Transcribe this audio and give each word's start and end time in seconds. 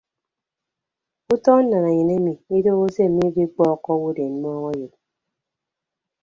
Utọ 1.33 1.53
nnananyen 1.61 2.09
emi 2.17 2.33
idoho 2.57 2.85
se 2.95 3.03
mmikpikpọọkọ 3.09 3.89
owodeen 3.95 4.33
mmọọñ 4.37 4.65
eyod. 4.73 4.93